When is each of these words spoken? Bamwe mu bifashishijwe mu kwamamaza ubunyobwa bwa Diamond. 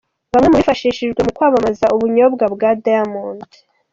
Bamwe 0.33 0.47
mu 0.49 0.57
bifashishijwe 0.61 1.21
mu 1.25 1.31
kwamamaza 1.37 1.85
ubunyobwa 1.95 2.45
bwa 2.53 2.69
Diamond. 2.83 3.49